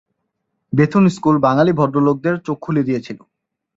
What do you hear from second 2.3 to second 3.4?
চোখ খুলে দিয়েছিল।